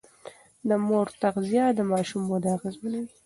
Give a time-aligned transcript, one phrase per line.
[0.69, 3.09] د مور تغذيه د ماشوم وده اغېزمنوي.